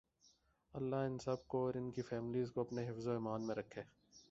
لله 0.73 1.01
ان 1.05 1.17
سب 1.19 1.47
کو 1.47 1.65
اور 1.65 1.73
انکی 1.75 2.01
فیملیز 2.09 2.51
کو 2.51 2.61
اپنے 2.61 2.87
حفظ 2.89 3.07
و 3.07 3.15
امان 3.15 3.47
میں 3.47 3.55
رکھے 3.55 3.83